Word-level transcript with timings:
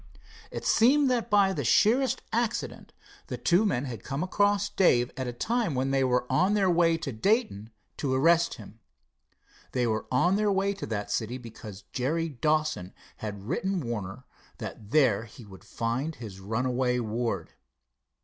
It 0.49 0.65
seemed 0.65 1.11
that 1.11 1.29
by 1.29 1.53
the 1.53 1.63
sheerest 1.63 2.23
accident 2.33 2.91
the 3.27 3.37
two 3.37 3.67
men 3.67 3.85
had 3.85 4.03
come 4.03 4.23
across 4.23 4.67
Dave 4.67 5.11
at 5.15 5.27
a 5.27 5.31
time 5.31 5.75
when 5.75 5.91
they 5.91 6.03
were 6.03 6.25
on 6.27 6.55
their 6.55 6.71
way 6.71 6.97
to 6.97 7.11
Dayton 7.11 7.69
to 7.97 8.11
arrest 8.15 8.55
him. 8.55 8.79
They 9.73 9.85
were 9.85 10.07
on 10.11 10.37
their 10.37 10.51
way 10.51 10.73
to 10.73 10.87
that 10.87 11.11
city, 11.11 11.37
because 11.37 11.83
Jerry 11.93 12.29
Dawson 12.29 12.95
had 13.17 13.43
written 13.43 13.79
Warner 13.79 14.25
that 14.57 14.89
there 14.89 15.25
he 15.25 15.45
would 15.45 15.63
find 15.63 16.15
his 16.15 16.39
runaway 16.39 16.97
ward. 16.97 17.53